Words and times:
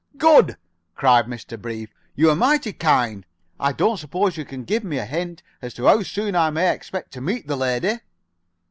"Good!" 0.17 0.57
cried 0.95 1.27
Mr. 1.27 1.61
Brief. 1.61 1.93
"You 2.15 2.31
are 2.31 2.35
mighty 2.35 2.73
kind. 2.73 3.23
I 3.59 3.71
don't 3.71 3.97
suppose 3.99 4.35
you 4.35 4.45
can 4.45 4.63
give 4.63 4.83
me 4.83 4.97
a 4.97 5.05
hint 5.05 5.43
as 5.61 5.75
to 5.75 5.85
how 5.85 6.01
soon 6.01 6.35
I 6.35 6.49
may 6.49 6.73
expect 6.73 7.11
to 7.13 7.21
meet 7.21 7.45
the 7.45 7.55
lady?" 7.55 7.99